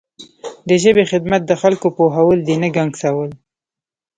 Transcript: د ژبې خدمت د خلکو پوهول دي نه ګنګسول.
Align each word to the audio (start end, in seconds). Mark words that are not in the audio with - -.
د 0.67 0.69
ژبې 0.83 1.03
خدمت 1.11 1.41
د 1.45 1.51
خلکو 1.61 1.87
پوهول 1.97 2.39
دي 2.47 2.55
نه 2.63 2.69
ګنګسول. 2.75 3.29